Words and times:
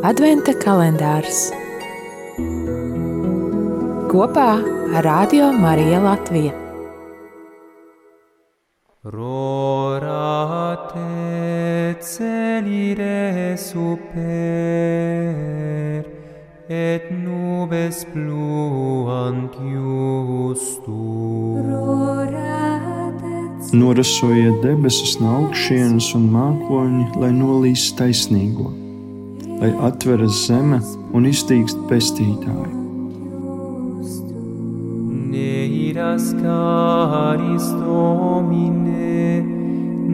Adventa 0.00 0.54
kalendārs 0.56 1.50
kopā 4.08 4.56
ar 4.96 5.04
Radio 5.04 5.52
Mariju 5.52 6.00
Latviju. 6.06 6.54
Rorate 9.04 11.04
celire 12.00 13.60
super 13.60 14.00
et 16.70 17.12
nubes 17.12 18.08
pluant 18.14 19.52
justum. 19.60 21.60
Norasojiet 23.76 24.64
debesis 24.64 25.20
no 25.20 25.44
augšas 25.44 26.14
un 26.16 26.32
mākoņi, 26.32 27.20
lai 27.20 27.36
nolīs 27.36 27.92
taisnīgo, 28.00 28.79
lai 29.60 29.72
atveras 29.84 30.46
zeme 30.46 30.80
un 31.12 31.26
iztīkst 31.28 31.78
pestītāji. 31.90 32.72
Neiras 35.30 36.26
caris 36.40 37.66
domine, 37.76 39.44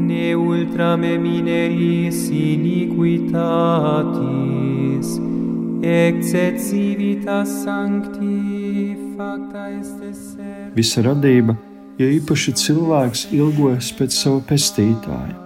ne 0.09 0.29
ultrame 0.35 1.15
mineris 1.23 2.27
iniquitatis, 2.35 3.39
exet 5.81 6.57
civitas 6.67 7.49
sancti 7.63 8.97
facta 9.17 9.71
est 9.79 10.01
ser. 10.13 10.75
Visa 10.75 11.01
radība, 11.07 11.57
jo 12.01 12.07
īpaši 12.19 12.53
cilvēks 12.61 13.29
ilgojas 13.37 13.95
pēc 13.97 14.13
sava 14.13 14.41
pestītāja. 14.51 15.37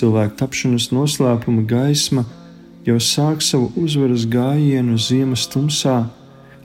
Cilvēka 0.00 0.34
tapšanas 0.44 0.86
noslēpuma 0.94 1.62
gaisma 1.68 2.24
jau 2.86 2.96
sāk 2.96 3.42
savu 3.44 3.70
uzvaras 3.76 4.24
gājienu 4.30 4.96
ziemas 4.98 5.44
tumsā, 5.52 6.08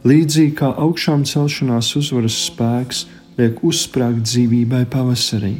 līdzīgi 0.07 0.55
kā 0.59 0.71
augšām 0.85 1.25
celšanās 1.27 1.91
uzvaras 1.99 2.37
spēks 2.47 3.05
liek 3.37 3.63
uzsprāgt 3.67 4.23
dzīvībai 4.23 4.85
pavasarī. 4.91 5.55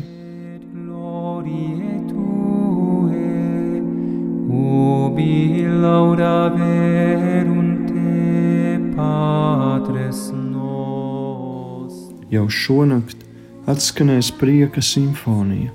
Jau 12.36 12.48
šonakt 12.52 13.22
atskanēs 13.70 14.31
prieka 14.36 14.81
simfonija, 14.83 15.70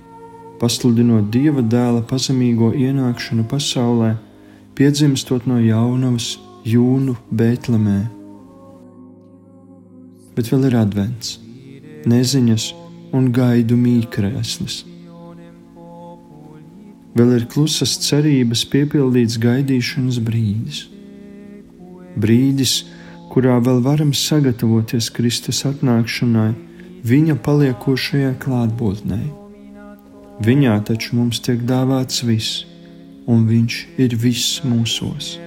pasludinot 0.60 1.30
dieva 1.32 1.62
dēla 1.62 2.02
pazemīgo 2.10 2.72
ienākšanu 2.76 3.46
pasaulē, 3.48 4.10
piedzimstot 4.80 5.44
no 5.44 5.58
jaunavas 5.60 6.38
jūnu 6.64 7.12
Bēltlemē. 7.36 7.98
Bet 10.32 10.48
vēl 10.48 10.70
ir 10.70 10.76
advents, 10.80 11.34
neziņas 12.08 12.70
un 13.12 13.26
gaidu 13.36 13.76
mīkrēslis. 13.76 14.78
Vēl 17.12 17.34
ir 17.36 17.44
klusas 17.52 17.98
cerības 18.06 18.62
piepildīts 18.72 19.36
gaidīšanas 19.42 20.22
brīdis. 20.24 20.80
Brīdis, 22.16 22.74
kurā 23.34 23.58
vēl 23.60 23.84
varam 23.84 24.14
sagatavoties 24.16 25.10
Kristus 25.12 25.60
atnākšanai, 25.68 26.54
viņa 27.04 27.36
paliekošajai 27.44 28.32
klātbūtnei. 28.40 29.28
Viņā 30.40 30.80
taču 30.88 31.20
mums 31.20 31.44
tiek 31.44 31.68
dāvāts 31.68 32.24
viss, 32.24 32.64
un 33.30 33.46
viņš 33.46 33.74
ir 34.02 34.18
viss 34.18 34.58
mūsos. 34.66 35.38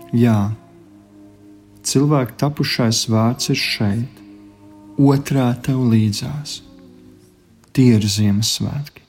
Jā, 0.10 0.56
cilvēku 1.86 2.34
tapušais 2.42 3.04
vārds 3.14 3.52
ir 3.54 3.60
šeit, 3.62 4.24
otrā 4.98 5.52
tev 5.62 5.84
līdzās. 5.92 6.64
Tie 7.78 7.92
ir 8.00 8.08
Ziemassvētki. 8.10 9.09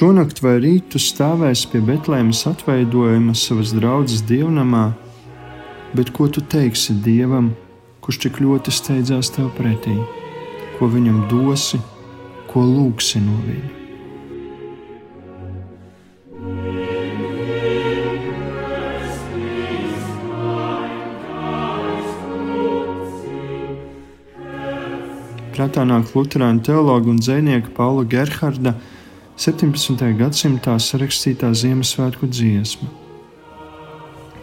Šonakt 0.00 0.38
vai 0.40 0.54
rīt 0.64 0.86
tu 0.94 0.96
stāvēsi 0.96 1.66
pie 1.68 1.82
Betlēmas 1.84 2.38
atveidojuma 2.48 3.34
savas 3.36 3.74
draudzes 3.76 4.22
dievnamā, 4.24 4.94
bet 5.92 6.08
ko 6.16 6.24
tu 6.24 6.40
teiksi 6.40 6.94
Dievam, 7.04 7.50
kurš 8.00 8.22
tik 8.22 8.38
ļoti 8.40 8.72
steidzās 8.72 9.28
tev 9.34 9.50
pretī, 9.58 9.92
ko 10.78 10.88
viņam 10.88 11.18
dosi, 11.28 11.76
ko 12.48 12.62
lūgsi 12.64 13.20
no 13.20 13.36
viņa? 13.44 13.74
Prātā 25.58 25.84
nāk 25.84 26.16
Lutāņu 26.16 26.64
teologa 26.70 27.12
un 27.12 27.20
dzinieka 27.20 27.76
Paula 27.76 28.06
Gerharda 28.08 28.78
17. 29.40 29.96
gadsimtā 30.20 30.74
sarakstītā 30.76 31.48
Ziemassvētku 31.56 32.26
dziesma. 32.28 32.90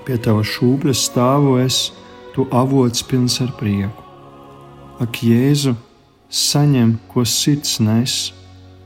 Pie 0.07 0.15
tava 0.25 0.41
šūpļa 0.41 0.95
stāvu 0.97 1.51
es, 1.61 1.91
tu 2.33 2.47
avots 2.49 3.03
pilns 3.05 3.35
ar 3.45 3.51
prieku. 3.59 4.01
Ak, 4.97 5.19
Jēzu, 5.21 5.75
saņem, 6.33 6.95
ko 7.13 7.21
sirds 7.29 7.75
nes, 7.77 8.15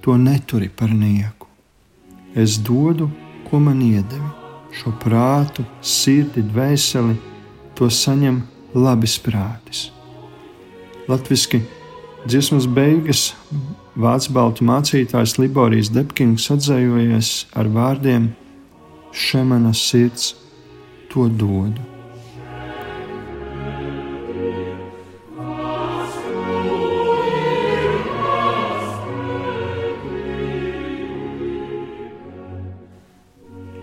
to 0.03 0.17
neturi 0.19 0.67
par 0.67 0.91
nieku. 0.91 1.47
Es 2.35 2.57
dodu, 2.59 3.07
ko 3.47 3.63
man 3.63 3.79
iedevi, 3.79 4.33
šo 4.81 4.91
prātu, 4.99 5.63
sirdi, 5.79 6.43
dvēseli, 6.43 7.15
to 7.79 7.87
saņem 7.87 8.43
labis 8.75 9.15
prātis. 9.23 9.87
Latviski 11.07 11.63
dziesmas 12.27 12.67
beigas 12.67 13.29
Vācu 13.91 14.31
baltu 14.31 14.63
mācītājs 14.63 15.33
Liborijas 15.35 15.89
Depkins 15.91 16.45
atzējojies 16.53 17.31
ar 17.59 17.67
vārdiem: 17.67 18.29
Šemana 19.11 19.73
sirds 19.75 20.29
to 21.11 21.27
dodu. 21.27 21.91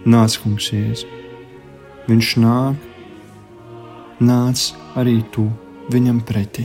Nāc, 0.08 0.38
kungs, 0.40 0.72
jēzus. 0.72 1.04
Viņš 2.08 2.34
nāk, 2.40 2.90
nāc 4.25 4.70
arī 4.96 5.19
tu 5.37 5.50
viņam 5.93 6.25
pretī. 6.25 6.64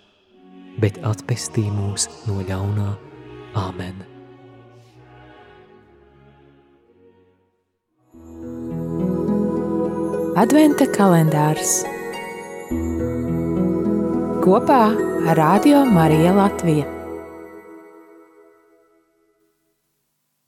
bet 0.81 0.97
atpestī 1.05 1.67
mūs 1.69 2.07
no 2.27 2.41
ļaunā. 2.45 2.95
Āmen! 3.57 4.07
Adventa 10.41 10.87
kalendārs 10.95 11.81
kopā 14.41 14.87
ar 15.29 15.37
Radio 15.37 15.83
Mariju 15.85 16.31
Latviju. 16.33 16.85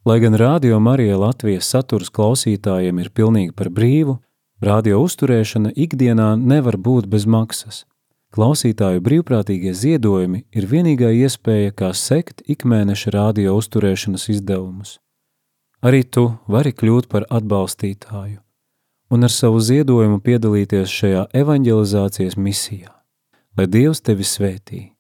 Lai 0.04 0.20
gan 0.20 0.34
Rādio 0.36 0.80
Marija 0.84 1.16
Latvijas 1.20 1.70
saturs 1.70 2.10
klausītājiem 2.12 2.98
ir 3.00 3.12
pilnīgi 3.16 3.54
par 3.56 3.70
brīvu, 3.72 4.18
radio 4.64 4.98
uzturēšana 5.04 5.76
ikdienā 5.86 6.34
nevar 6.40 6.76
būt 6.76 7.08
bez 7.12 7.28
maksas. 7.28 7.84
Klausītāju 8.34 9.02
brīvprātīgie 9.06 9.76
ziedojumi 9.78 10.46
ir 10.58 10.66
vienīgā 10.66 11.12
iespēja, 11.14 11.74
kā 11.78 11.92
sekt 11.94 12.42
ikmēneša 12.50 13.14
radio 13.14 13.54
uzturēšanas 13.60 14.26
izdevumus. 14.34 14.98
Arī 15.86 16.02
tu 16.04 16.32
vari 16.50 16.74
kļūt 16.74 17.12
par 17.12 17.28
atbalstītāju 17.30 18.40
un 19.14 19.28
ar 19.28 19.30
savu 19.30 19.60
ziedojumu 19.62 20.18
piedalīties 20.26 20.90
šajā 20.90 21.28
evanģelizācijas 21.38 22.40
misijā. 22.40 22.90
Lai 23.54 23.68
Dievs 23.70 24.02
tevi 24.02 24.26
svētī! 24.26 24.93